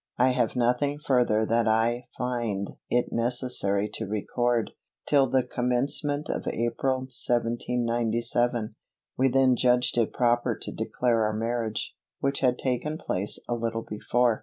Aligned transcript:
I 0.17 0.29
have 0.29 0.55
nothing 0.55 0.97
further 0.97 1.45
that 1.45 1.67
I 1.67 2.07
find 2.17 2.71
it 2.89 3.09
necessary 3.13 3.87
to 3.93 4.07
record, 4.07 4.71
till 5.05 5.27
the 5.29 5.43
commencement 5.43 6.27
of 6.27 6.47
April 6.47 7.01
1797. 7.01 8.73
We 9.15 9.27
then 9.29 9.55
judged 9.55 9.99
it 9.99 10.11
proper 10.11 10.57
to 10.59 10.71
declare 10.71 11.21
our 11.25 11.33
marriage, 11.33 11.95
which 12.19 12.39
had 12.39 12.57
taken 12.57 12.97
place 12.97 13.37
a 13.47 13.53
little 13.53 13.83
before. 13.87 14.39